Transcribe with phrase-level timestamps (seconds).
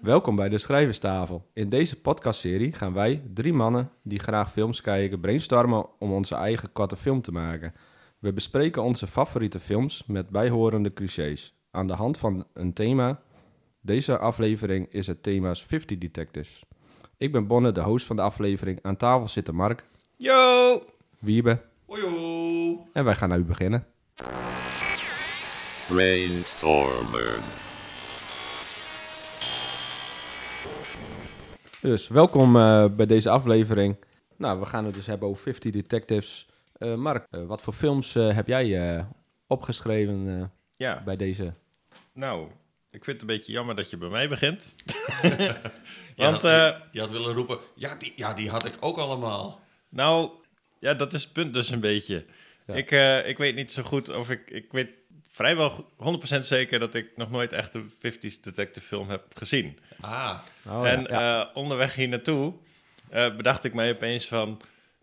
[0.00, 1.46] Welkom bij de Schrijverstafel.
[1.52, 6.72] In deze podcastserie gaan wij, drie mannen die graag films kijken, brainstormen om onze eigen
[6.72, 7.74] korte film te maken.
[8.18, 11.54] We bespreken onze favoriete films met bijhorende clichés.
[11.70, 13.20] Aan de hand van een thema.
[13.80, 16.64] Deze aflevering is het thema's 50 Detectives.
[17.16, 18.78] Ik ben Bonne, de host van de aflevering.
[18.82, 19.84] Aan tafel zitten Mark,
[20.16, 20.82] Yo!
[21.18, 22.86] Wiebe Ojo!
[22.92, 23.86] en wij gaan nu beginnen.
[25.88, 27.69] Brainstormers.
[31.80, 33.96] Dus welkom eh, bij deze aflevering.
[34.36, 36.46] Nou, we gaan het dus hebben over 50 Detectives.
[36.78, 39.04] Eh, Mark, eh, wat voor films eh, heb jij eh,
[39.46, 40.44] opgeschreven eh,
[40.76, 41.52] Ja, bij deze?
[42.12, 42.46] nou,
[42.90, 44.74] ik vind het een beetje jammer dat je bij mij begint.
[46.16, 48.96] Je Want, had, eh, je had willen roepen, ja die, ja, die had ik ook
[48.98, 49.60] allemaal.
[49.88, 50.30] nou,
[50.78, 52.24] ja, dat is het punt dus een beetje.
[52.66, 52.74] Ja.
[52.74, 54.50] Ik, eh, ik weet niet zo goed of ik...
[54.50, 54.88] Ik weet
[55.30, 59.78] vrijwel go- 100% zeker dat ik nog nooit echt een 50s detective film heb gezien.
[60.00, 62.54] Ah, Oh, en ja, eh, onderweg hier naartoe
[63.10, 64.60] eh, bedacht ik mij opeens van...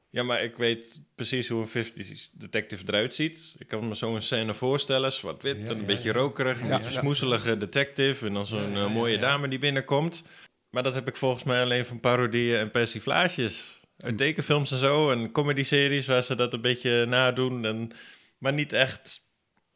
[0.10, 3.56] Ja, maar ik weet precies hoe een 50s detective eruit ziet.
[3.58, 6.16] Ik kan me zo'n scène voorstellen, zwart-wit, Ja, en een ja, beetje ja.
[6.16, 7.00] rokerig, een Ja, beetje ja.
[7.00, 8.26] smoeselige detective...
[8.28, 9.26] en dan zo'n Ja, ja, eh, mooie ja, ja.
[9.28, 10.24] dame die binnenkomt.
[10.70, 13.80] Maar dat heb ik volgens mij alleen van parodieën en persiflages.
[13.98, 17.66] Uit tekenfilms en zo, en comedy-series waar ze dat een beetje nadoen.
[17.66, 17.90] En,
[18.38, 19.22] maar niet echt...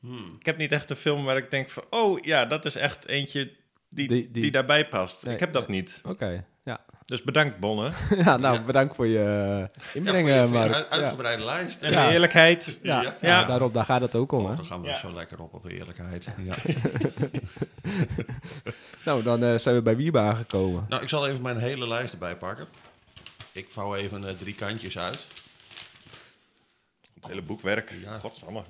[0.02, 0.36] hmm.
[0.40, 1.84] Ik heb niet echt een film waar ik denk van...
[1.90, 3.44] Oh ja, dat is echt eentje
[3.90, 5.24] die, Die- die, die- daarbij past.
[5.26, 5.80] Nee, ik heb dat nee.
[5.82, 6.02] niet.
[6.04, 6.80] Oké, ja.
[7.06, 7.92] Dus bedankt, Bonne.
[8.26, 8.64] ja, nou, Ja.
[8.64, 10.74] bedankt voor je eh, Ja, inbrengen, voor je- voor je Mark.
[10.74, 10.96] uit- Ja.
[10.98, 11.82] uitgebreide lijst.
[11.82, 12.08] En Ja.
[12.08, 12.80] de eerlijkheid.
[12.82, 13.16] Ja, Ja.
[13.22, 13.44] ja, Ja.
[13.46, 14.52] daarop, daar gaat het ook om, hè?
[14.52, 14.98] Oh, dan gaan we Ja.
[14.98, 16.26] zo lekker op op eerlijkheid.
[16.44, 16.56] Ja.
[19.06, 20.86] Nou, dan eh, zijn we bij Wiebe aangekomen.
[20.90, 22.68] nou, ik zal even mijn hele lijst erbij pakken.
[23.52, 25.20] Ik vouw even eh, drie kantjes uit.
[27.14, 27.92] Het hele boekwerk.
[28.04, 28.18] Ja.
[28.18, 28.64] Godsamme.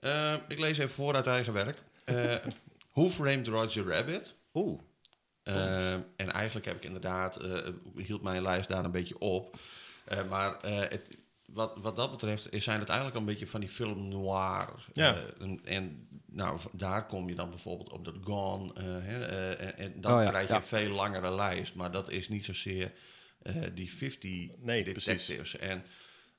[0.00, 1.78] Eh, ik lees even voor uit eigen werk.
[2.04, 2.34] Eh
[2.94, 4.34] Who Framed Roger Rabbit?
[4.54, 4.80] Oeh.
[5.42, 7.40] Eh, en eigenlijk heb ik inderdaad,
[7.96, 9.56] hield mijn lijst daar een beetje op.
[10.28, 14.08] Maar het, wat, wat dat betreft is- zijn het eigenlijk een beetje van die film
[14.08, 14.74] noir.
[14.92, 15.16] Ja.
[15.40, 18.72] En, en nou, daar kom je dan bijvoorbeeld op dat Gone.
[18.82, 19.24] hè,
[19.54, 20.58] en, en dan Oh ja, krijg je ja.
[20.58, 21.74] een veel langere lijst.
[21.74, 22.92] Maar dat is niet zozeer
[23.74, 25.04] die 50 Nee, precies.
[25.04, 25.56] detectives.
[25.56, 25.84] En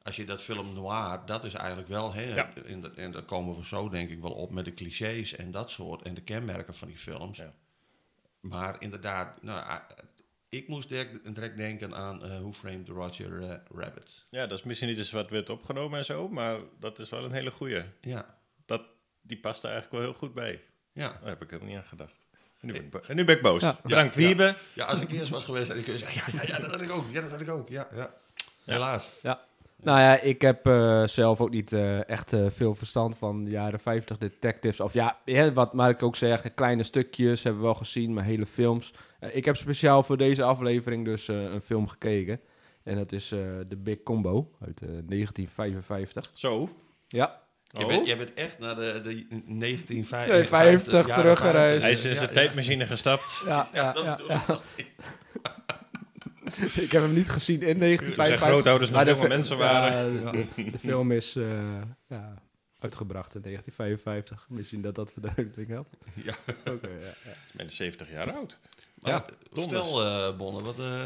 [0.03, 2.13] als je dat film noir, dat is eigenlijk wel...
[2.13, 2.53] Hè, Ja.
[2.95, 6.01] en, daar komen we zo denk ik wel op met de clichés en dat soort.
[6.01, 7.37] En de kenmerken van die films.
[7.37, 7.53] Ja.
[8.39, 9.79] Maar inderdaad, nou,
[10.49, 14.23] ik moest direct, direct denken aan eh Who Framed Roger eh, Rabbit.
[14.29, 17.23] Ja, dat is misschien niet eens wat wit opgenomen en zo, maar dat is wel
[17.23, 17.83] een hele goeie.
[18.01, 18.81] Ja, Dat,
[19.21, 20.63] die past er eigenlijk wel heel goed bij.
[20.91, 21.09] ja.
[21.19, 22.25] Daar heb ik helemaal niet aan gedacht.
[22.59, 23.61] En nu ben ik, bo- en nu ben ik boos.
[23.61, 23.79] Ja.
[23.83, 24.21] Bedankt, Ja.
[24.27, 24.55] Wiebe.
[24.73, 26.81] ja, als ik eerst was geweest, had ik kunnen zeggen, ja, ja, ja, dat had
[26.81, 27.05] ik ook.
[27.11, 27.69] Ja, dat had ik ook.
[27.69, 28.13] Ja, ja.
[28.63, 29.19] Helaas.
[29.21, 29.45] Ja.
[29.83, 33.51] Nou ja, ik heb eh, zelf ook niet eh, echt eh, veel verstand van de
[33.51, 34.79] jaren 50 detectives.
[34.79, 38.45] Of ja, hè, wat Mark ook zegt, kleine stukjes hebben we wel gezien, maar hele
[38.45, 38.93] films.
[39.33, 42.39] Ik heb speciaal voor deze aflevering dus eh, een film gekeken.
[42.83, 46.31] En dat is eh The Big Combo uit eh, 1955.
[46.33, 46.69] Zo.
[47.07, 47.87] Ja, Je Oh.
[47.87, 51.81] bent, jij bent echt naar de, de 1950 Nee, 50 jaren teruggereisd.
[51.81, 51.81] 50.
[51.81, 52.33] Hij is in zijn ja.
[52.35, 53.43] tijdmachine gestapt.
[53.45, 54.43] ja, ja, dat ja, bedoel ja.
[56.83, 56.91] ik.
[56.91, 58.47] heb hem niet gezien in Zijn 1955.
[58.47, 60.25] grootouders nog maar de jonge fi- mensen waren.
[60.55, 61.43] de, de film is eh,
[62.07, 62.33] ja,
[62.79, 64.45] uitgebracht in 1955.
[64.49, 65.95] Misschien dat dat verduidelijking helpt.
[66.23, 66.33] Ja.
[66.71, 67.31] Oké, ja, ja.
[67.31, 68.59] Ik ben 70 jaar oud.
[68.99, 70.79] Maar, Ja, Vertel, eh Bonne, wat...
[70.79, 71.01] eh,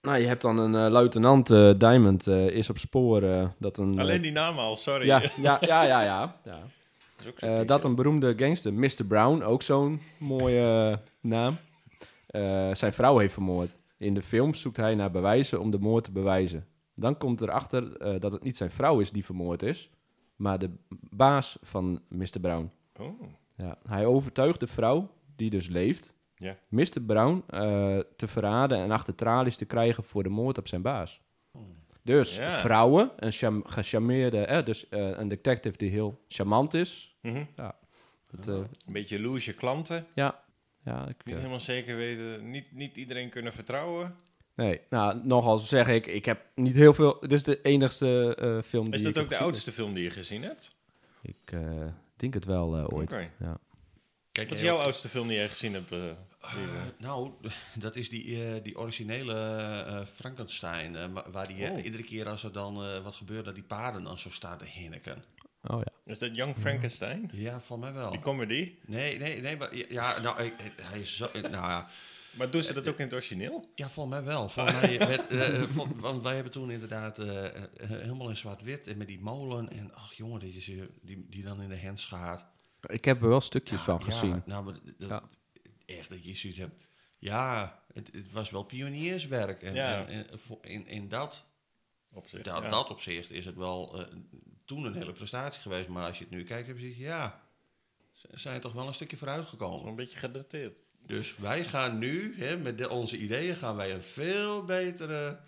[0.00, 3.98] Nou, je hebt dan een eh, luitenant eh, Diamond eh, is op spoor dat een...
[4.00, 5.06] Alleen die naam al, sorry.
[5.06, 6.34] ja, ja, ja, ja, ja.
[6.44, 6.58] ja.
[7.16, 7.66] Dat is ook zo Eh, typisch.
[7.68, 9.04] dat een beroemde gangster, Mr.
[9.08, 11.58] Brown, ook zo'n mooie naam,
[12.26, 13.76] eh, zijn vrouw heeft vermoord.
[14.00, 16.66] In de film zoekt hij naar bewijzen om de moord te bewijzen.
[16.94, 19.90] Dan komt erachter eh dat het niet zijn vrouw is die vermoord is,
[20.36, 20.70] maar de
[21.10, 22.40] baas van Mr.
[22.40, 22.70] Brown.
[23.00, 23.22] Oh.
[23.56, 26.56] Ja, hij overtuigt de vrouw, die dus leeft, Ja.
[26.68, 27.00] Mr.
[27.06, 31.20] Brown eh, te verraden en achter tralies te krijgen voor de moord op zijn baas.
[32.02, 32.50] Dus Ja.
[32.58, 37.16] vrouwen, een gecharmeerde, eh, dus een detective die heel charmant is.
[37.22, 37.44] Mhm.
[38.30, 40.06] Het, eh, Een beetje loesje klanten.
[40.14, 40.42] ja,
[40.84, 42.50] ja, ik, Niet helemaal zeker weten.
[42.50, 44.14] Niet, niet iedereen kunnen vertrouwen.
[44.54, 48.62] nee, nou, nogal zeg ik, ik heb niet heel veel, dit is de enigste eh,
[48.68, 50.74] film die Is dat heb ook de oudste film die je gezien hebt?
[51.22, 51.86] Ik eh,
[52.16, 53.12] denk het wel eh, ooit.
[53.12, 53.30] Oké.
[53.38, 53.58] Ja.
[54.32, 55.90] Kijk, Wat is jouw oudste film die jij gezien hebt?
[56.98, 57.30] nou,
[57.74, 61.12] dat is die, eh, die originele eh, Frankenstein.
[61.12, 61.84] waar die Oh.
[61.84, 64.64] iedere keer als er dan eh, wat gebeurt, dat die paarden dan zo staan te
[64.64, 65.24] hinniken.
[65.62, 66.12] Oh ja.
[66.12, 67.30] is dat Young Frankenstein?
[67.32, 68.10] Ja, van mij wel.
[68.10, 68.74] Die comedy?
[68.86, 70.52] Nee, nee, nee, maar ja, nou, hij,
[70.82, 71.88] hij is zo, eh, nou ja,
[72.36, 73.70] Maar doen ze dat ook in het origineel?
[73.74, 74.48] ja, van mij wel.
[74.48, 78.86] Van mij met, eh, van- want wij hebben toen inderdaad eh, eh, helemaal in zwart-wit
[78.86, 81.76] en met die molen en ach jongen, die, is, eh, die, die dan in de
[81.76, 82.44] hens gaat.
[82.86, 84.42] Ik heb er wel stukjes Ja, van ja, gezien.
[84.46, 85.22] nou, maar dat, Ja.
[85.86, 86.74] echt dat je zoiets hebt.
[87.18, 89.62] Ja, het, het was wel pionierswerk.
[89.62, 90.06] En, Ja.
[90.06, 91.44] en, en voor- in, in dat,
[92.12, 92.68] Op zich, dat, ja.
[92.68, 94.06] dat opzicht is het wel eh,
[94.74, 95.88] toen een hele prestatie geweest.
[95.88, 97.42] Maar als je het nu kijkt, heb je zoiets, ja,
[98.12, 99.88] ze zijn toch wel een stukje vooruit gekomen.
[99.88, 100.82] Een beetje gedateerd.
[101.06, 105.38] Dus wij gaan nu, hè, met de, onze ideeën, gaan wij een veel betere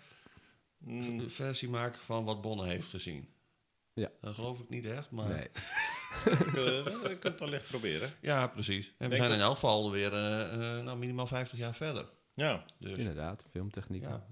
[0.77, 3.29] Mm, versie maken van wat Bonne heeft gezien.
[3.93, 4.09] Ja.
[4.21, 5.29] Dat geloof ik niet echt, maar...
[5.29, 5.47] Nee.
[6.53, 8.11] je kunt het wellicht proberen.
[8.21, 8.93] Ja, precies.
[8.97, 12.09] En we zijn dat- in elk geval weer eh, eh, nou, minimaal 50 jaar verder.
[12.33, 14.01] Ja, Dus, Inderdaad, filmtechniek.
[14.01, 14.25] ja.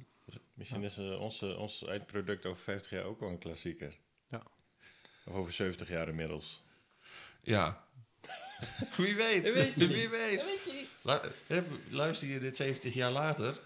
[0.55, 3.97] misschien is eh, onze, ons eindproduct over 50 jaar ook wel een klassieker.
[5.25, 5.31] Ja.
[5.31, 6.63] Of over 70 jaar inmiddels.
[7.41, 7.83] ja.
[8.97, 9.43] Wie weet.
[9.43, 10.59] Dat weet je Wie weet.
[11.03, 13.59] Lu- hè, luister je dit 70 jaar later?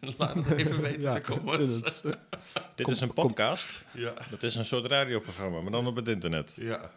[0.18, 2.02] Laat het even weten in de comments.
[2.74, 3.82] Dit is een podcast.
[3.94, 4.14] Ja.
[4.30, 6.52] Dat is een soort radioprogramma, maar dan op het internet.
[6.56, 6.90] Ja.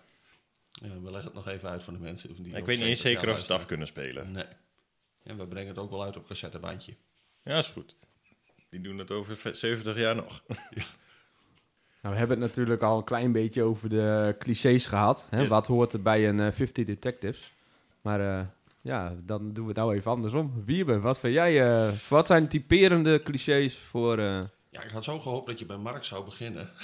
[0.72, 1.00] ja.
[1.02, 2.44] We leggen het nog even uit voor de mensen.
[2.44, 4.32] Die ik weet niet eens 70 zeker of ze het af kunnen spelen.
[4.32, 4.46] Nee.
[5.24, 6.94] En we brengen het ook wel uit op cassettebandje.
[7.44, 7.96] Ja, is goed.
[8.70, 10.44] Die doen het over ve- 70 jaar nog.
[12.02, 15.28] Nou, we hebben het natuurlijk al een klein beetje over de clichés gehad.
[15.30, 15.40] Hè?
[15.40, 15.48] Yes.
[15.50, 17.54] Wat hoort er bij een eh 50 Detectives?
[18.02, 18.46] Maar eh,
[18.82, 20.54] ja, dan doen we het nou even andersom.
[20.66, 21.62] Wiebe, wat vind jij?
[21.88, 24.18] eh, wat zijn typerende clichés voor...
[24.18, 26.70] eh, Ja, ik had zo gehoopt dat je bij Mark zou beginnen.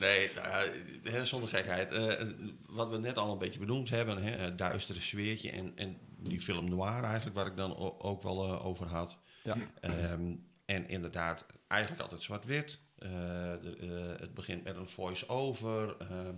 [0.00, 0.68] nee, nou
[1.02, 1.90] hè, zonder gekheid.
[1.92, 2.26] Eh,
[2.68, 6.40] wat we net al een beetje benoemd hebben, hè, het duistere sfeertje en, en die
[6.40, 9.16] film noir eigenlijk, waar ik dan ook wel eh, over had.
[9.42, 9.54] Ja.
[9.80, 10.32] Ehm,
[10.68, 12.78] en inderdaad, eigenlijk altijd zwart-wit.
[12.98, 16.34] Eh, eh, het begint met een voice-over, ehm,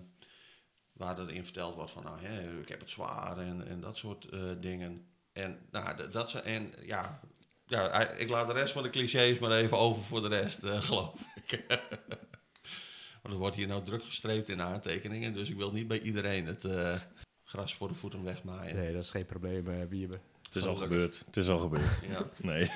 [0.92, 4.24] waar erin verteld wordt van, nou, hè, ik heb het zwaar en, en dat soort
[4.24, 5.06] eh, dingen.
[5.32, 7.20] En, nou, dat ze, en ja,
[7.70, 10.80] ja, ik laat de rest van de clichés maar even over voor de rest, eh,
[10.80, 11.14] geloof
[11.46, 11.64] ik.
[13.22, 16.46] Want er wordt hier nou druk gestreept in aantekeningen, dus ik wil niet bij iedereen
[16.46, 17.00] het eh,
[17.44, 18.76] gras voor de voeten wegmaaien.
[18.76, 20.20] Nee, dat is geen probleem, eh, Wiebe.
[20.50, 21.22] Het is al gebeurd.
[21.26, 22.08] Het is al gebeurd.
[22.08, 22.28] Ja.
[22.42, 22.70] Nee.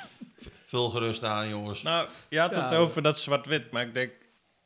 [0.67, 1.83] Vul gerust aan, jongens.
[1.83, 2.77] Nou, je had het Ja.
[2.77, 4.13] over dat zwart-wit, maar ik denk...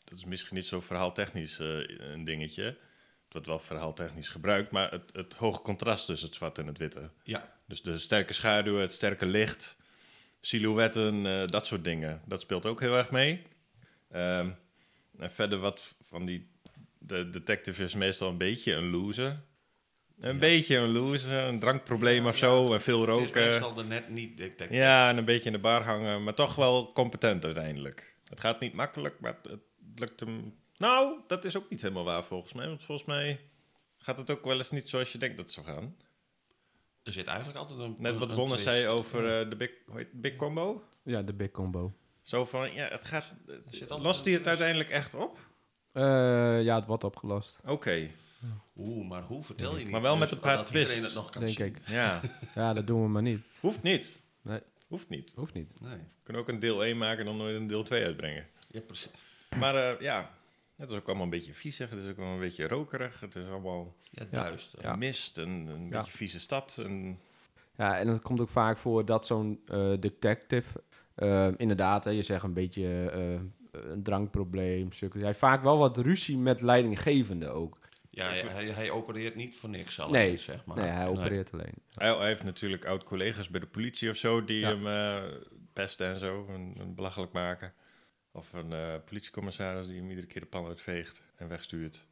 [0.05, 1.69] Dat is misschien niet zo verhaaltechnisch eh,
[1.99, 2.63] een dingetje.
[2.63, 2.77] Het
[3.33, 7.11] wordt wel verhaaltechnisch gebruikt, maar het, het hoge contrast tussen het zwart en het witte.
[7.23, 9.77] Ja, Dus de sterke schaduwen, het sterke licht,
[10.41, 12.21] silhouetten, eh, dat soort dingen.
[12.27, 13.43] Dat speelt ook heel erg mee.
[14.11, 14.51] Ehm,
[15.19, 16.51] en verder wat van die...
[16.99, 19.41] De detective is meestal een beetje een loser.
[20.21, 20.39] Een Ja.
[20.39, 22.47] beetje een loser, een drankprobleem Ja, of ja.
[22.47, 23.49] zo, en veel het is roken.
[23.49, 24.51] meestal er net niet.
[24.71, 28.17] Ja, en een beetje in de bar hangen, maar toch wel competent uiteindelijk.
[28.29, 29.61] Het gaat niet makkelijk, maar het, het
[29.97, 30.55] lukt hem...
[30.77, 32.67] Nou, dat is ook niet helemaal waar volgens mij.
[32.67, 33.41] Want volgens mij
[33.99, 35.97] gaat het ook wel eens niet zoals je denkt dat het zou gaan.
[37.03, 40.13] Er zit eigenlijk altijd een Net wat Bonne zei over eh, de big, hoe heet
[40.13, 40.83] big combo.
[41.03, 41.93] Ja, de big combo.
[42.23, 43.25] Zo van, ja, het gaat...
[43.89, 45.39] Lost hij het uiteindelijk echt op?
[45.93, 46.03] Eh,
[46.63, 47.61] ja, het wordt opgelost.
[47.67, 48.11] Oké,
[48.77, 49.91] Oeh, maar hoe vertel je niet?
[49.93, 51.67] Maar wel met een paar twists, het nog kan denk zien?
[51.67, 51.79] ik.
[52.01, 52.21] ja.
[52.55, 53.41] Ja, dat doen we maar niet.
[53.61, 54.19] Hoeft niet.
[54.43, 54.61] Nee.
[54.87, 55.33] Hoeft niet.
[55.37, 55.75] Hoeft niet.
[55.81, 58.47] Nee, We kunnen ook een deel 1 maken en dan nooit een deel 2 uitbrengen.
[58.71, 59.11] ja, precies.
[59.59, 60.31] Maar eh, ja,
[60.77, 61.91] het is ook allemaal een beetje viezig.
[61.91, 63.21] Het is ook wel een beetje rokerig.
[63.21, 64.83] Het is allemaal Ja, duister.
[64.83, 64.97] Ja.
[64.97, 65.99] mist, een, een Ja.
[65.99, 66.81] beetje vieze stad.
[66.85, 67.19] En,
[67.77, 70.83] Ja, en het komt ook vaak voor dat zo'n eh, detective,
[71.15, 73.41] eh, inderdaad, hè, je zegt een beetje eh,
[73.91, 74.89] een drankprobleem.
[74.99, 77.79] Hij heeft vaak wel wat ruzie met leidinggevende ook.
[78.11, 80.77] Ja, hij, hij, opereert niet voor niks alleen, Nee, zeg maar.
[80.77, 81.75] nee, hij opereert alleen.
[81.95, 84.69] Hij, hij heeft natuurlijk oud-collega's bij de politie of zo die Ja.
[84.77, 85.37] hem eh,
[85.73, 87.73] pesten en zo, en, en belachelijk maken.
[88.33, 92.07] Of een eh, politiecommissaris die hem iedere keer de pan uitveegt en wegstuurt.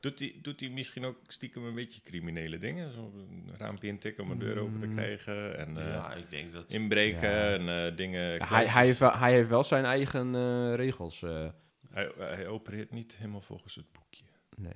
[0.00, 2.92] Doet hij, doet hij misschien ook stiekem een beetje criminele dingen?
[2.92, 4.94] Zo een raampje intikken om een deur open te Mm.
[4.94, 6.64] krijgen en eh, Ja, ik denk dat...
[6.70, 7.52] inbreken Ja.
[7.54, 8.32] en eh, dingen...
[8.34, 11.22] Ja, hij, hij, heeft wel, hij heeft wel zijn eigen eh, regels.
[11.22, 11.48] eh,
[11.90, 14.24] Hij, hij opereert niet helemaal volgens het boekje.
[14.56, 14.72] nee.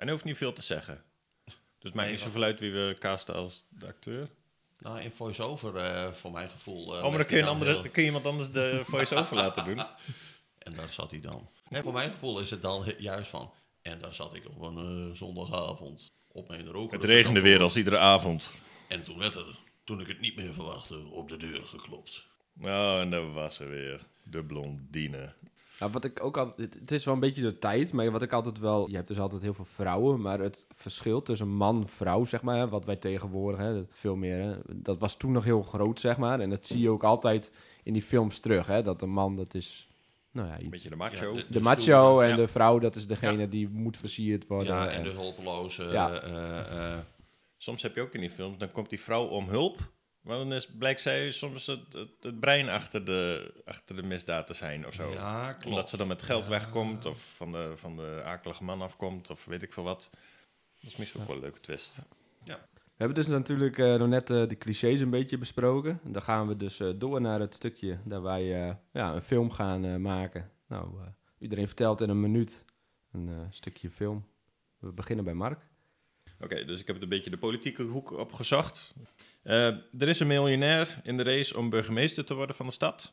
[0.00, 1.02] En hij hoeft niet veel te zeggen.
[1.78, 4.28] Dus maakt Nee, wat- zoveel uit wie we casten als de acteur.
[4.78, 6.96] Nou, in voice-over, eh, voor mijn gevoel...
[6.96, 8.80] eh, oh, maar dan kun je, een andere, heel- dan kun je iemand anders de
[8.90, 9.82] voice-over laten doen.
[10.58, 11.48] En daar zat hij dan.
[11.68, 13.52] En voor mijn gevoel is het dan juist van...
[13.82, 16.92] En daar zat ik op een eh, zondagavond op mijn roker.
[16.92, 18.54] Het regende weer als iedere avond.
[18.88, 22.26] En toen werd er, toen ik het niet meer verwachtte, op de deur geklopt.
[22.62, 24.00] Oh, en daar was ze weer.
[24.22, 25.32] De blondine.
[25.80, 28.32] Nou, wat ik ook altijd, het, is wel een beetje de tijd, maar wat ik
[28.32, 31.88] altijd wel, je hebt dus altijd heel veel vrouwen, maar het verschil tussen man en
[31.88, 35.44] vrouw, zeg maar, hè, wat wij tegenwoordig, hè, veel meer, hè, dat was toen nog
[35.44, 38.82] heel groot, zeg maar, en dat zie je ook altijd in die films terug, hè,
[38.82, 39.88] dat de man, dat is,
[40.30, 41.36] nou ja, Een iets, beetje de macho.
[41.36, 42.36] Ja, de macho en ja.
[42.36, 44.74] de vrouw, dat is degene die moet versierd worden.
[44.74, 45.82] Ja, en en- de hulpeloze...
[45.84, 46.20] Ja.
[46.20, 46.98] eh, eh,
[47.56, 49.78] Soms heb je ook in die films, dan komt die vrouw om hulp.
[50.20, 54.46] Maar dan is, blijkt zij soms het, het, het brein achter de, achter de misdaad
[54.46, 55.12] te zijn of zo.
[55.12, 55.66] ja, klopt.
[55.66, 59.44] Omdat ze dan met geld wegkomt of van de, van de akelige man afkomt of
[59.44, 60.10] weet ik veel wat.
[60.80, 62.00] Dat is misschien ook wel een leuke twist.
[62.44, 62.68] Ja.
[62.72, 66.00] We hebben dus natuurlijk eh, nog net eh, de clichés een beetje besproken.
[66.04, 69.50] Dan gaan we dus eh, door naar het stukje dat wij eh, ja, een film
[69.50, 70.50] gaan eh, maken.
[70.68, 71.06] Nou, eh,
[71.38, 72.64] iedereen vertelt in een minuut
[73.12, 74.26] een eh, stukje film.
[74.78, 75.60] We beginnen bij Mark.
[76.40, 78.94] Oké, dus ik heb het een beetje de politieke hoek opgezocht.
[79.42, 79.66] Eh,
[79.98, 83.12] er is een miljonair in de race om burgemeester te worden van de stad.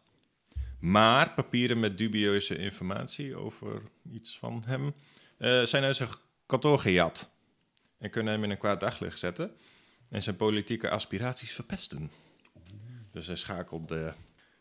[0.80, 3.82] Maar papieren met dubieuze informatie over
[4.12, 4.94] iets van hem
[5.38, 6.10] eh, zijn uit zijn
[6.46, 7.30] kantoor gejat.
[7.98, 9.52] En kunnen hem in een kwaad daglicht zetten.
[10.10, 12.12] En zijn politieke aspiraties verpesten.
[13.12, 14.14] Dus hij schakelt de,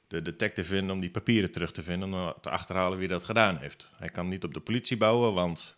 [0.08, 2.14] de detective in om die papieren terug te vinden.
[2.14, 3.90] Om te achterhalen wie dat gedaan heeft.
[3.96, 5.76] Hij kan niet op de politie bouwen, want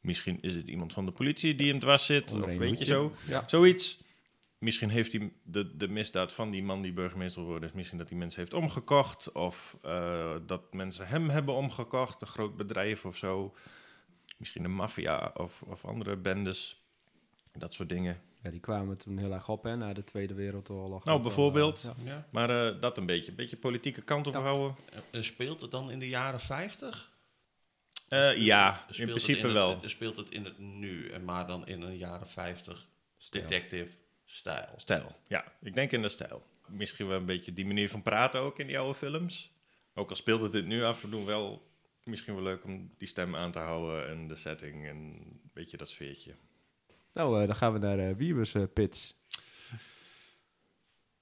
[0.00, 2.32] misschien is het iemand van de politie die hem dwars zit.
[2.32, 3.12] Of weet je zo.
[3.26, 3.44] Ja.
[3.46, 4.02] Zoiets.
[4.58, 8.08] Misschien heeft hij de, de misdaad van die man die burgemeester wordt, is misschien dat
[8.08, 9.32] hij mensen heeft omgekocht.
[9.32, 13.54] Of eh, dat mensen hem hebben omgekocht, een groot bedrijf of zo.
[14.38, 16.84] Misschien een maffia of, of andere bendes.
[17.52, 18.20] Dat soort dingen.
[18.42, 21.04] Ja, die kwamen toen heel erg op hè, na de Tweede Wereldoorlog.
[21.04, 21.90] Nou, wel, bijvoorbeeld.
[21.98, 22.26] eh, ja.
[22.30, 23.30] Maar eh, dat een beetje.
[23.30, 24.40] Een beetje politieke kant op Ja.
[24.40, 24.76] houden.
[25.10, 27.09] En speelt het dan in de jaren 50?
[28.10, 29.80] Eh, ja, in Speelt het principe het- wel.
[29.84, 32.86] Speelt het in het nu, en maar dan in een jaren 50
[33.16, 33.46] Stijl.
[33.48, 33.90] detective
[34.24, 34.72] stijl?
[34.76, 35.52] Stijl, ja.
[35.62, 36.46] Ik denk in de stijl.
[36.66, 39.52] Misschien wel een beetje die manier van praten ook in die oude films.
[39.94, 41.68] Ook al speelt het dit nu af en toe wel
[42.04, 45.76] misschien wel leuk om die stem aan te houden en de setting en een beetje
[45.76, 46.34] dat sfeertje.
[47.12, 49.14] Nou, eh, dan gaan we naar eh Wiebers eh, Pits.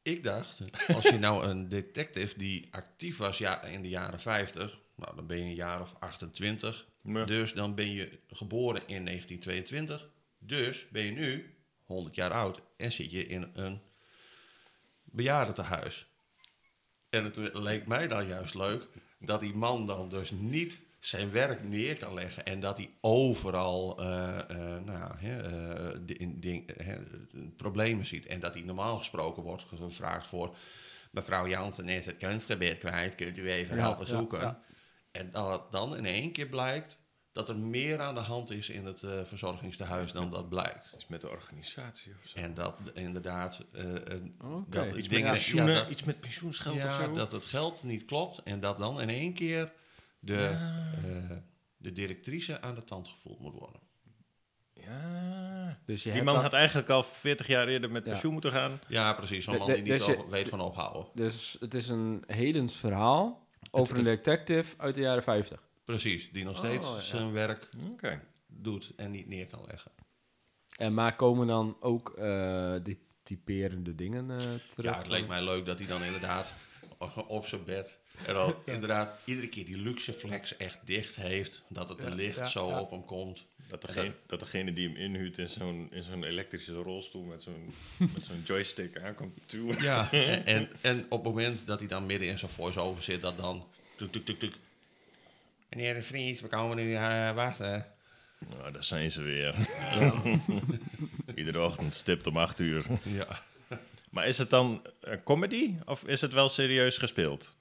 [0.02, 0.60] Ik dacht,
[0.94, 5.26] als je nou een detective die actief was ja, in de jaren 50, nou dan
[5.26, 6.86] ben je een jaar of 28.
[7.02, 7.24] Ja.
[7.24, 10.08] Dus dan ben je geboren in 1922.
[10.38, 13.80] Dus ben je nu 100 jaar oud en zit je in een
[15.04, 16.06] bejaardentehuis.
[17.10, 18.86] En het leek mij dan juist leuk
[19.18, 23.98] dat die man dan dus niet zijn werk neer kan leggen en dat hij overal
[23.98, 26.96] eh, eh, nou, hè, eh, di- in- ding- hè,
[27.56, 28.26] problemen ziet.
[28.26, 30.56] En dat hij normaal gesproken wordt gevraagd voor
[31.10, 34.40] mevrouw Jansen is het kunstgebied kwijt, kunt u even Ja, helpen ja, zoeken.
[34.40, 34.60] ja.
[35.18, 36.98] En dat dan in één keer blijkt
[37.32, 40.90] dat er meer aan de hand is in het eh, verzorgingstehuis dan dat blijkt.
[40.94, 42.38] Iets met de organisatie of zo.
[42.38, 43.64] En dat inderdaad
[44.40, 44.64] Oké.
[44.68, 47.12] dat Iets dingen- met pensioenen, ja, dat- iets met pensioensgeld of zo.
[47.14, 49.72] dat het geld niet klopt en dat dan in één keer
[50.20, 51.36] de, eh,
[51.76, 53.80] de directrice aan de tand gevoeld moet worden.
[54.72, 55.78] Ja.
[55.86, 58.10] Dus je Die man had eigenlijk al 40 jaar eerder met Ja.
[58.10, 58.80] pensioen moeten gaan.
[58.88, 59.44] Ja, precies.
[59.44, 61.06] Zo'n man die niet dus weet van ophouden.
[61.14, 65.62] Dus het is een hedens verhaal over een detective uit de jaren 50.
[65.84, 66.98] Precies, die nog Oh, steeds ja.
[67.00, 68.20] zijn werk Oké.
[68.46, 69.90] doet en niet neer kan leggen.
[70.76, 74.36] En maar komen dan ook eh, die typerende dingen eh,
[74.68, 74.92] terug?
[74.92, 76.54] Ja, het leek mij leuk dat hij dan inderdaad
[77.26, 81.62] op zijn bed en dan inderdaad iedere keer die luxe flex echt dicht heeft.
[81.68, 82.80] Dat het Ja, licht ja, zo ja.
[82.80, 83.44] op hem komt.
[83.68, 87.74] Dat, degene, dat degene die hem inhuurt in zo'n, in zo'n elektrische rolstoel met zo'n,
[88.14, 89.82] met zo'n joystick aankomt toe.
[89.82, 93.22] Ja, en, en, en op het moment dat hij dan midden in zijn voice-over zit,
[93.22, 93.66] dat dan...
[93.96, 94.54] Tuk, tuk, tuk, tuk.
[95.68, 97.86] Meneer de Vries, we komen nu eh wachten.
[98.58, 99.54] Nou, daar zijn ze weer.
[101.34, 102.86] Iedere ochtend stipt om 8 uur.
[103.02, 103.42] Ja.
[104.10, 107.56] Maar is het dan een comedy of is het wel serieus gespeeld?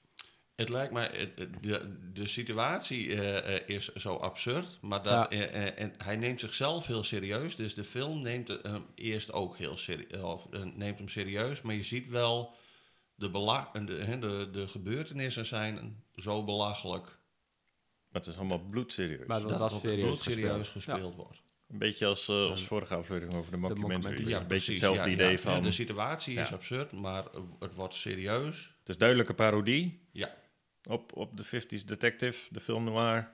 [0.58, 5.30] Het lijkt mij, de, de situatie eh, eh, is zo absurd, maar dat, Ja.
[5.30, 7.56] eh, en hij neemt zichzelf heel serieus.
[7.56, 11.84] Dus de film neemt hem eerst ook heel serieus, of neemt hem serieus, maar je
[11.84, 12.56] ziet wel
[13.16, 17.06] de, bela- de, hè, de, de gebeurtenissen zijn zo belachelijk
[18.10, 19.28] Maar het is allemaal bloedserieus.
[19.28, 20.98] Maar dat dat was serieus bloedserieus gespeeld.
[20.98, 21.42] gespeeld wordt.
[21.68, 24.28] Een beetje als, eh, als vorige aflevering over de mockumentary.
[24.28, 25.38] ja, een beetje hetzelfde ja, idee ja.
[25.38, 25.62] van...
[25.62, 27.24] De situatie is absurd, maar
[27.60, 28.76] het wordt serieus.
[28.80, 30.36] Het is duidelijk een parodie Ja.
[30.90, 33.30] Op, op de 50s Detective, de film noir.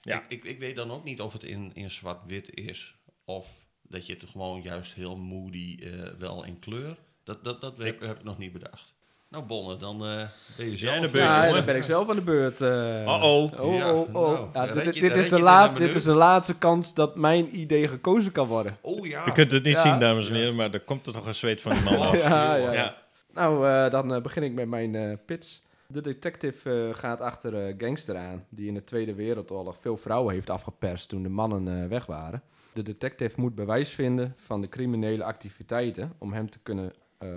[0.00, 0.16] Ja.
[0.18, 3.46] Ik, ik, ik weet dan ook niet of het in, in zwart-wit is of
[3.82, 6.96] dat je het gewoon juist heel moody eh, wel in kleur.
[7.24, 8.94] Dat, dat, dat heb, heb ik nog niet bedacht.
[9.30, 10.22] Nou, Bonne, dan eh,
[10.56, 10.94] ben je zelf...
[10.94, 12.60] aan de beurt, Ja, dan ben ik zelf aan de beurt.
[12.60, 13.00] eh.
[13.02, 13.60] Uh-oh.
[13.60, 14.52] Oh, Ja, oh, oh.
[14.52, 17.58] nou, Ja, dit, je- dit, is de laatste, dit is de laatste kans dat mijn
[17.60, 18.78] idee gekozen kan worden.
[18.80, 19.24] Oh ja.
[19.24, 19.80] Je kunt het niet Ja.
[19.80, 22.22] zien, dames en heren, maar er komt er toch een zweet van die man af.
[22.22, 22.72] Ja, ja, ja.
[22.72, 22.96] Ja.
[23.32, 25.58] Nou, eh, dan begin ik met mijn eh pitch.
[25.92, 30.34] De detective eh, gaat achter eh gangster aan, die in de Tweede Wereldoorlog veel vrouwen
[30.34, 32.42] heeft afgeperst toen de mannen eh, weg waren.
[32.74, 36.92] De detective moet bewijs vinden van de criminele activiteiten om hem te kunnen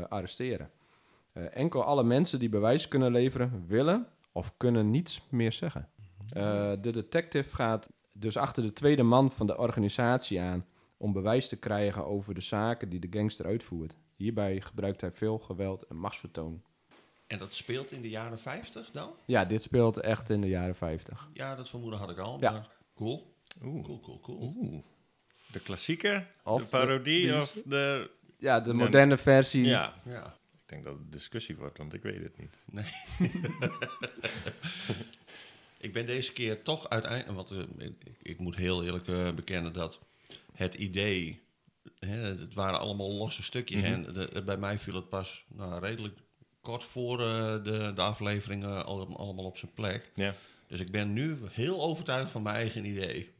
[0.09, 0.71] arresteren.
[1.33, 5.89] Enkel alle mensen die bewijs kunnen leveren, willen of kunnen niets meer zeggen.
[6.29, 10.65] Eh, de detective gaat dus achter de tweede man van de organisatie aan
[10.97, 13.95] om bewijs te krijgen over de zaken die de gangster uitvoert.
[14.15, 16.61] Hierbij gebruikt hij veel geweld en machtsvertoon.
[17.31, 19.13] En dat speelt in de jaren 50 dan?
[19.25, 21.29] Ja, dit speelt echt in de jaren 50.
[21.33, 22.37] Ja, dat vermoeden had ik al.
[22.39, 22.51] Ja.
[22.51, 23.35] Maar cool.
[23.63, 23.83] Oeh.
[23.85, 24.53] Cool, cool, cool.
[24.57, 24.83] Oeh.
[25.51, 28.83] De klassieker, Of de parodie de- of de ja, de Nee.
[28.85, 29.63] moderne versie.
[29.65, 30.35] Ja, Ja.
[30.55, 32.57] ik denk dat het discussie wordt, want ik weet het niet.
[35.77, 39.73] Ik ben deze keer toch uiteindelijk, want eh, ik, ik moet heel eerlijk eh, bekennen
[39.73, 39.99] dat
[40.53, 41.41] het idee,
[41.99, 43.91] hè, het waren allemaal losse stukjes Mhm.
[43.93, 46.17] en de, bij mij viel het pas nou, redelijk
[46.61, 50.11] kort voor eh, de, de afleveringen al- allemaal op zijn plek.
[50.15, 50.35] Ja.
[50.67, 53.33] Dus ik ben nu heel overtuigd van mijn eigen idee.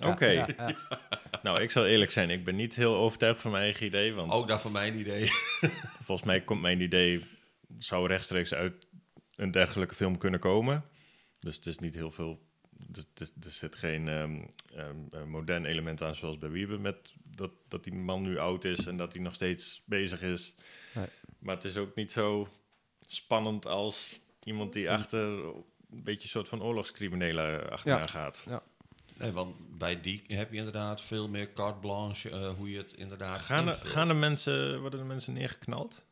[0.00, 0.26] Ja, Oké.
[0.26, 0.76] ja, ja.
[1.42, 4.32] Nou, ik zal eerlijk zijn, ik ben niet heel overtuigd van mijn eigen idee, want
[4.32, 5.26] Ook dat van mijn idee.
[6.06, 7.24] volgens mij komt mijn idee,
[7.78, 8.86] zou rechtstreeks uit
[9.36, 10.84] een dergelijke film kunnen komen.
[11.40, 14.40] Dus het is niet heel veel, dus, het is- er zit geen ehm,
[14.74, 18.64] ehm, eh, modern element aan zoals bij Wiebe, met dat, dat die man nu oud
[18.64, 20.54] is en dat hij nog steeds bezig is.
[20.94, 21.06] Nee.
[21.38, 22.48] Maar het is ook niet zo
[23.14, 25.64] spannend als iemand die achter een
[26.04, 28.06] beetje een soort van oorlogscriminelen achterna Ja.
[28.06, 28.46] gaat.
[29.18, 32.92] Nee, want bij die heb je inderdaad veel meer carte blanche, eh, hoe je het
[32.96, 33.88] inderdaad Gaan, er, invult.
[33.90, 36.04] gaan de mensen, worden de mensen neergeknald?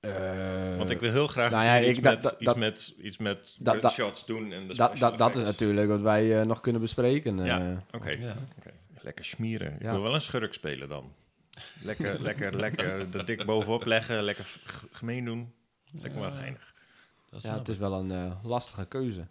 [0.00, 3.18] Eh, Want ik wil heel graag nou ja, iets, ik- met, dat- iets, met, iets
[3.18, 6.40] met dat- dat- gunshots doen en de dat, special dat, dat is natuurlijk wat wij
[6.40, 7.40] eh, nog kunnen bespreken.
[7.40, 7.46] eh.
[7.46, 7.84] Ja.
[7.92, 8.36] Oké, Ja.
[8.58, 8.70] oké.
[9.00, 9.74] lekker smieren.
[9.74, 9.90] Ik Ja.
[9.90, 11.12] wil wel een schurk spelen dan.
[11.82, 14.46] Lekker, lekker, lekker er dik bovenop leggen, lekker
[14.90, 15.52] gemeen doen.
[16.00, 16.36] Lijkt me wel Ja.
[16.36, 16.74] geinig.
[17.40, 19.26] Ja, het is wel een eh, lastige keuze.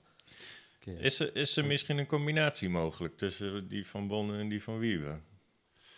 [0.75, 0.91] Oké.
[0.91, 4.77] Is er, is er misschien een combinatie mogelijk tussen die van Bonne en die van
[4.77, 5.19] Wiebe?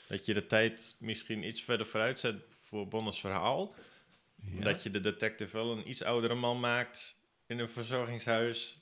[0.07, 3.73] Dat je de tijd misschien iets verder vooruit zet voor Bonnes verhaal.
[4.41, 4.61] Ja.
[4.63, 8.79] Dat je de detective wel een iets oudere man maakt in een verzorgingshuis.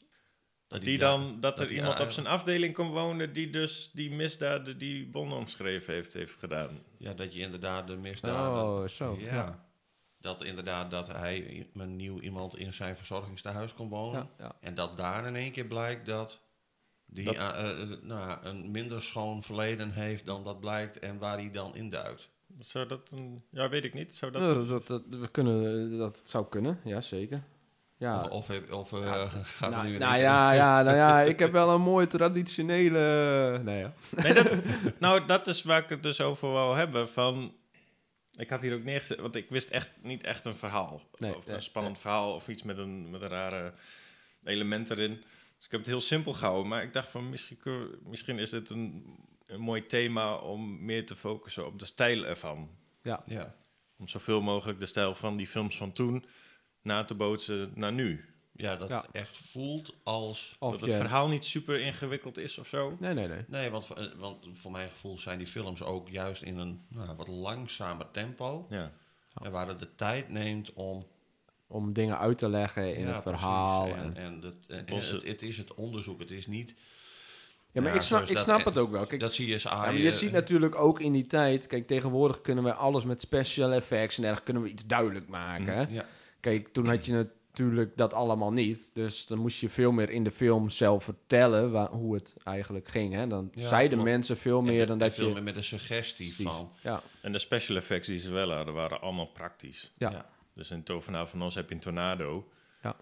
[0.67, 4.11] Dat die dan, dat er die iemand op zijn afdeling kon wonen die dus die
[4.11, 6.83] misdaden die Bonne omschreven heeft, heeft gedaan.
[6.97, 8.63] Ja, dat je inderdaad de misdaden...
[8.63, 9.17] Oh, zo.
[9.19, 9.33] ja.
[9.33, 9.65] Ja.
[10.23, 14.29] Dat inderdaad dat hij een nieuw iemand in zijn verzorgingstehuis kon wonen.
[14.37, 14.55] Ja, ja.
[14.59, 16.39] En dat daar in één keer blijkt dat
[17.05, 21.37] die Dat- eh, eh, nou, een minder schoon verleden heeft dan dat blijkt en waar
[21.37, 22.29] hij dan induikt.
[22.59, 23.43] Zou dat een...
[23.49, 24.15] Ja, weet ik niet.
[24.15, 24.41] Zou dat...
[24.41, 27.43] Nou, dat, dat, we kunnen, dat zou kunnen, ja zeker.
[27.97, 31.19] Ja, Of, of, heb- of eh, Ja, gaat nou, nu nou ja, ja, nou ja,
[31.33, 33.59] ik heb wel een mooi traditionele...
[33.63, 33.93] Nee, ja.
[34.23, 34.51] Nee, dat,
[34.99, 37.09] nou, dat is waar ik het dus over wou hebben.
[37.09, 37.53] Van,
[38.35, 41.01] ik had hier ook neergezet, want ik wist echt niet echt een verhaal.
[41.17, 43.73] Nee, of nee, een spannend verhaal of iets met een, met een rare
[44.43, 45.13] element erin.
[45.57, 46.67] Dus ik heb het heel simpel gehouden.
[46.67, 47.57] Maar ik dacht van, misschien,
[48.03, 49.15] misschien is dit een,
[49.45, 52.69] een mooi thema om meer te focussen op de stijl ervan.
[53.01, 53.23] ja.
[53.25, 53.55] Ja,
[53.97, 56.25] Om zoveel mogelijk de stijl van die films van toen
[56.81, 58.32] na te bootsen naar nu.
[58.55, 59.01] Ja dat Ja.
[59.01, 60.55] het echt voelt als...
[60.59, 62.95] Of dat het je- verhaal niet super ingewikkeld is of zo.
[62.99, 63.43] Nee, nee, nee.
[63.47, 66.81] Nee, want, voor- eh, want voor mijn gevoel zijn die films ook juist in een
[66.87, 68.67] nou, wat langzamer tempo.
[68.69, 68.91] Ja.
[69.43, 71.05] En waar het de tijd neemt om
[71.67, 73.41] Om dingen uit te leggen in Ja, het precies.
[73.41, 73.87] verhaal.
[73.87, 76.75] En, En, en, het, en het, het is het onderzoek, het is niet...
[77.71, 79.05] ja, maar Ja, ik snap, ik dat- snap het ook wel.
[79.05, 81.67] Kijk, dat zie je ja, maar je ziet natuurlijk ook in die tijd...
[81.67, 85.75] Kijk, tegenwoordig kunnen we alles met special effects en erg kunnen we iets duidelijk maken.
[85.75, 85.85] hè?
[85.89, 86.05] Ja,
[86.39, 88.89] Kijk, toen had je natuurlijk dat allemaal niet.
[88.93, 92.87] Dus dan moest je veel meer in de film zelf vertellen wa- hoe het eigenlijk
[92.87, 93.13] ging.
[93.13, 93.27] Hè?
[93.27, 94.09] Dan Ja, zeiden klopt.
[94.11, 95.33] mensen veel meer dan dat veel je...
[95.33, 96.45] meer met een suggestie Precies.
[96.45, 96.71] van...
[96.81, 99.93] Ja, En de special effects die ze wel hadden, waren allemaal praktisch.
[99.97, 100.11] Ja.
[100.11, 100.29] Ja.
[100.53, 102.47] Dus in Tovenaar van Os heb je een tornado.
[102.81, 102.95] Ja.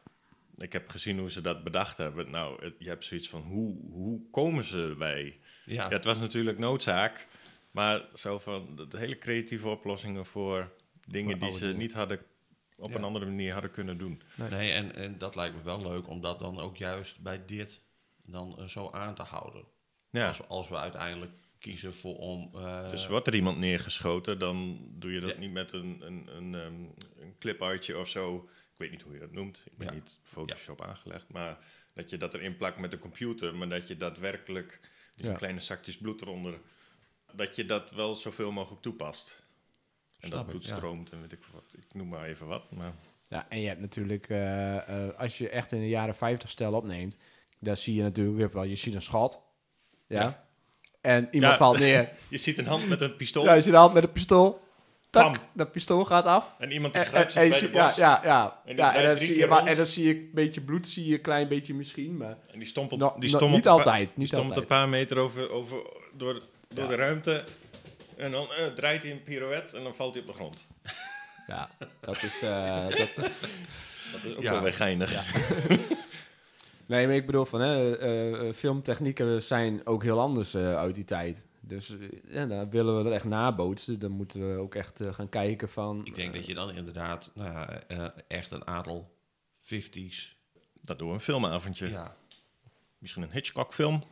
[0.57, 2.29] Ik heb gezien hoe ze dat bedacht hebben.
[2.31, 5.39] Nou, het- je hebt zoiets van, hoe, hoe komen ze bij?
[5.65, 7.27] Ja, Ja, het was natuurlijk noodzaak.
[7.71, 10.71] Maar zo van, de, hele creatieve oplossingen voor
[11.07, 11.77] dingen die ze dingen.
[11.77, 12.19] niet hadden,
[12.81, 12.95] op Ja.
[12.95, 14.21] een andere manier hadden kunnen doen.
[14.35, 17.81] nee, en, en dat lijkt me wel leuk om dat dan ook juist bij dit
[18.25, 19.65] dan eh, zo aan te houden.
[20.09, 20.27] Ja.
[20.27, 22.49] Als, als we uiteindelijk kiezen voor om...
[22.55, 25.37] eh, Dus wordt er iemand neergeschoten, dan doe je dat Ja.
[25.39, 26.73] niet met een, een, een, ehm,
[27.23, 28.49] een clipartje of zo.
[28.71, 29.63] Ik weet niet hoe je dat noemt.
[29.71, 29.93] Ik ben Ja.
[29.93, 31.29] niet Photoshop aangelegd.
[31.29, 31.57] Maar
[31.93, 34.79] dat je dat erin plakt met de computer, maar dat je daadwerkelijk
[35.15, 35.33] die Ja.
[35.33, 36.59] kleine zakjes bloed eronder,
[37.33, 39.43] dat je dat wel zoveel mogelijk toepast.
[40.21, 40.75] En Snap dat ik, bloed ja.
[40.75, 41.63] stroomt en weet ik wat.
[41.77, 42.71] Ik noem maar even wat.
[42.71, 42.93] Maar
[43.27, 46.73] Ja, en je hebt natuurlijk, eh, eh, als je echt in de jaren 50 stijl
[46.73, 47.17] opneemt,
[47.59, 49.41] dan zie je natuurlijk wel, je ziet een schat.
[50.07, 50.21] Ja.
[50.21, 50.45] Ja.
[51.01, 51.57] En iemand Ja.
[51.57, 52.09] valt neer.
[52.29, 54.61] je ziet een hand met een pistool Ja, je ziet een hand met een pistool.
[55.09, 55.35] Tak, Bam.
[55.53, 56.55] dat pistool gaat af.
[56.59, 57.97] en iemand die En, en, grijpt zich en je bij de ja, borst.
[57.97, 58.61] ja, ja.
[58.65, 61.07] die ja en, dan zie je, maar- en dan zie je een beetje bloed, zie
[61.07, 64.07] je een klein beetje misschien, maar En die stompelt, No- die no- stompelt niet altijd,
[64.09, 64.71] die niet stompelt altijd.
[64.71, 65.77] een paar meter over, over,
[66.13, 66.41] door,
[66.73, 66.89] door Ja.
[66.89, 67.43] de ruimte.
[68.21, 70.67] En dan eh, draait hij een pirouette en dan valt hij op de grond.
[71.47, 72.41] ja, dat is...
[72.41, 73.09] eh, dat,
[74.11, 74.51] Dat is ook Ja.
[74.51, 75.11] wel weer geinig.
[76.85, 81.03] nee, maar ik bedoel van, hè, eh, filmtechnieken zijn ook heel anders eh, uit die
[81.03, 81.45] tijd.
[81.59, 81.95] Dus
[82.27, 83.99] ja, dan willen we er echt nabootsen.
[83.99, 86.01] Dan moeten we ook echt eh, gaan kijken van...
[86.05, 89.15] Ik denk dat je dan inderdaad nou, ja, eh, echt een aantal
[89.63, 90.39] 50s...
[90.81, 91.89] Dat doen we een filmavondje.
[91.89, 92.15] Ja,
[92.97, 93.99] Misschien een Hitchcock film.
[93.99, 94.09] Daar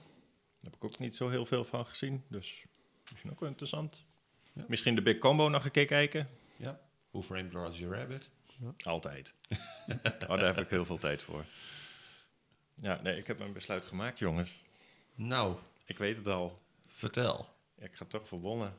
[0.71, 2.23] heb ik ook niet zo heel veel van gezien.
[2.27, 2.65] Dus
[3.11, 4.05] misschien ook wel interessant.
[4.53, 4.65] Ja.
[4.67, 6.29] Misschien de Big Combo nog een keer kijken.
[6.57, 6.79] ja
[7.11, 8.29] Who Framed Roger Rabbit?
[8.77, 9.35] Altijd.
[10.27, 11.45] oh, daar heb ik heel veel tijd voor.
[12.75, 14.63] Ja, nee, ik heb mijn besluit gemaakt, jongens.
[15.15, 16.61] Nou, Ik weet het al.
[16.87, 17.49] vertel.
[17.77, 18.71] Ik ga toch voor Bonne.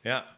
[0.00, 0.36] Ja.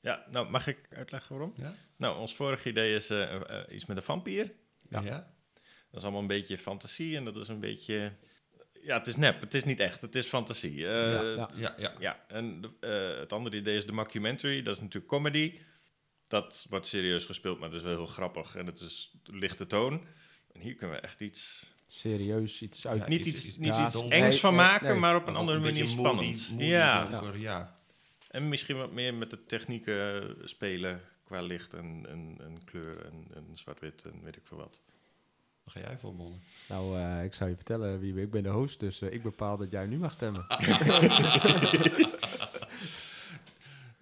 [0.00, 1.54] Ja, nou, mag ik uitleggen waarom?
[1.56, 1.74] Ja?
[1.96, 4.52] Nou, ons vorige idee is eh, eh, iets met een vampier.
[4.88, 5.00] Ja.
[5.02, 8.12] Dat is allemaal een beetje fantasie en dat is een beetje...
[8.82, 10.86] Ja, het is nep, het is niet echt, het is fantasie.
[10.86, 11.48] Eh, Ja, ja.
[11.56, 11.92] Ja, ja.
[11.98, 12.70] Ja, en de-
[13.14, 14.62] eh, het andere idee is de mockumentary.
[14.62, 15.58] Dat is natuurlijk comedy.
[16.26, 18.56] Dat wordt serieus gespeeld, maar het is wel heel grappig.
[18.56, 20.04] En het is lichte toon.
[20.52, 21.70] En hier kunnen we echt iets...
[21.86, 23.00] Serieus, iets uit...
[23.02, 24.12] Ja, niet iets- niet ja, iets donker.
[24.12, 24.98] engs Nee, van maken, nee.
[24.98, 26.26] maar op een andere manier spannend.
[26.26, 27.06] moody- moody, ja.
[27.06, 27.78] donker, ja.
[28.30, 33.26] en misschien wat meer met de technieken spelen qua licht en, en, en kleur en,
[33.34, 34.80] en zwart-wit en weet ik veel wat.
[35.64, 36.36] Wat ga jij voor, Bonne?
[36.68, 39.56] Nou, eh, ik zou je vertellen, wie ik ben de host, dus eh, ik bepaal
[39.56, 40.46] dat jij nu mag stemmen.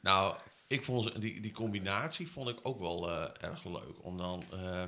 [0.01, 4.05] Nou, ik vond die, die combinatie vond ik ook wel eh, erg leuk.
[4.05, 4.85] Om dan eh,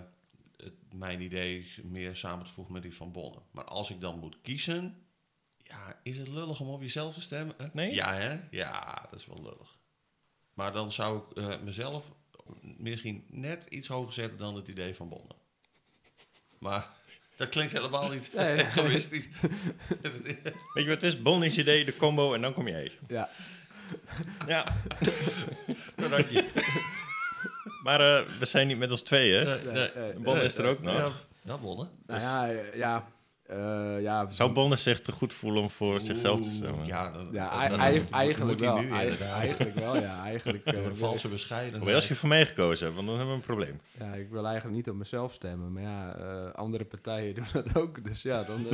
[0.57, 3.39] het, mijn idee meer samen te voegen met die van Bonne.
[3.51, 5.07] Maar als ik dan moet kiezen,
[5.57, 7.57] ja, is het lullig om op jezelf te stemmen?
[7.73, 7.95] Nee?
[7.95, 8.41] Ja, hè?
[8.51, 9.79] Ja, dat is wel lullig.
[10.55, 12.05] Maar dan zou ik eh, mezelf
[12.61, 15.35] misschien net iets hoger zetten dan het idee van Bonne.
[16.63, 16.87] Maar
[17.37, 18.57] dat klinkt helemaal niet Nee, nee.
[18.65, 19.25] Weet egoïstisch.
[20.75, 21.23] je wat het is?
[21.23, 22.93] Bonnie's idee, de combo en dan kom jij.
[23.09, 23.29] Ja,
[24.47, 24.65] Ja,
[25.97, 26.49] Nou, dank je.
[27.83, 29.45] maar eh, we zijn niet met ons tweeën.
[29.45, 29.91] Nee, nee.
[29.93, 30.95] eh, Bon is er ook nog.
[30.97, 31.09] Ja,
[31.43, 31.89] ja Bonne.
[32.07, 33.07] nou ja, eh, ja,
[33.47, 34.29] eh, ja.
[34.31, 36.87] Zou Bonne zich te goed voelen om voor zichzelf te stemmen?
[36.87, 37.11] Ja,
[38.11, 38.79] eigenlijk wel.
[38.79, 38.91] nu.
[38.91, 40.23] Eigenlijk wel, ja.
[40.27, 41.77] Eigenlijk, eh, valse bescheidenheid.
[41.81, 43.81] Hoewel als je voor mij gekozen hebt, want dan hebben we een probleem.
[43.99, 47.77] ja, ik wil eigenlijk niet op mezelf stemmen, maar ja, eh, andere partijen doen dat
[47.77, 48.05] ook.
[48.05, 48.67] Dus ja, dan,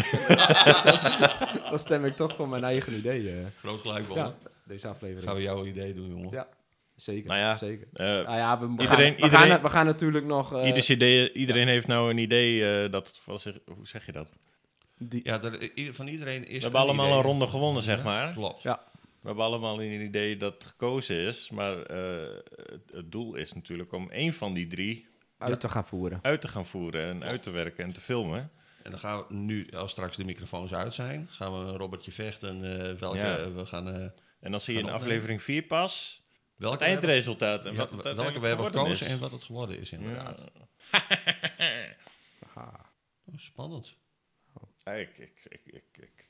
[1.71, 3.31] dan stem ik toch voor mijn eigen idee.
[3.31, 3.37] eh.
[3.59, 5.27] Groot gelijk, ja, deze aflevering.
[5.27, 6.31] Gaan we jouw idee doen, jongen.
[6.31, 6.49] Ja.
[6.95, 7.87] Zeker, Nou ja, zeker.
[7.93, 10.55] Nou ja, we, we Iedereen- gaan, we, iedereen- gaan, we gaan natuurlijk nog...
[10.55, 13.21] eh, ieders idee, iedereen heeft nou een idee dat...
[13.25, 14.33] Wat zeg, hoe zeg je dat?
[14.99, 17.19] Die, Ja, er, van iedereen is We hebben allemaal idee.
[17.19, 18.33] een ronde gewonnen, zeg Ja, maar.
[18.33, 18.63] Klopt.
[18.63, 18.83] Ja.
[19.21, 21.51] We hebben allemaal een idee dat gekozen is.
[21.51, 25.09] Maar eh, het, het doel is natuurlijk om één van die drie
[25.39, 26.19] uit te gaan voeren.
[26.23, 28.51] uit te gaan voeren en uit te werken en te filmen.
[28.83, 32.13] En dan gaan we nu, als straks de microfoons uit zijn, gaan we een Robertje
[32.13, 32.65] vechten.
[32.89, 33.53] eh welke Ja.
[33.53, 33.89] we gaan.
[33.89, 34.09] eh
[34.41, 35.07] En dan zie je in opnemen.
[35.07, 36.23] aflevering 4 pas
[36.57, 39.13] welke het eindresultaat en ja, wat het welke we hebben gekozen is.
[39.13, 40.41] en wat het geworden is, inderdaad.
[42.57, 42.75] Oh,
[43.37, 43.97] spannend
[44.95, 46.29] ik, ik, ik, ik,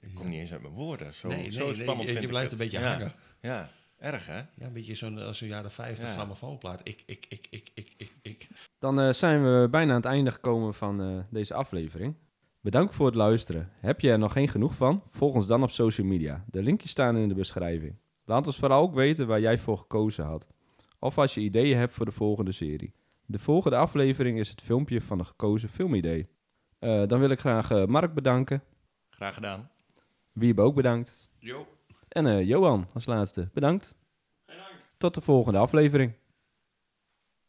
[0.00, 1.14] ik, kom niet eens uit mijn woorden.
[1.14, 3.12] Zo, nee, zo spannend je, blijft een beetje hangen.
[3.40, 4.36] Ja, erg hè?
[4.36, 6.12] Ja, een beetje zo'n jaar jaren 50 ja.
[6.12, 6.80] grammofoonplaat.
[6.84, 11.26] Ik, ik, ik, ik, ik, ik, Dan zijn we bijna aan het einde gekomen van
[11.30, 12.16] deze aflevering.
[12.62, 13.70] Bedankt voor het luisteren.
[13.80, 15.02] Heb je er nog geen genoeg van?
[15.08, 16.44] Volg ons dan op social media.
[16.46, 17.98] De linkjes staan in de beschrijving.
[18.24, 20.48] Laat ons vooral ook weten waar jij voor gekozen had.
[20.98, 22.94] Of als je ideeën hebt voor de volgende serie.
[23.26, 26.28] De volgende aflevering is het filmpje van de gekozen filmidee.
[26.82, 28.62] Eh, dan wil ik graag eh, Mark bedanken.
[29.10, 29.70] Graag gedaan.
[30.32, 31.30] Wiebe ook bedankt.
[31.38, 31.66] Jo.
[32.08, 33.96] En eh, Johan als laatste bedankt.
[34.96, 36.12] Tot de volgende aflevering.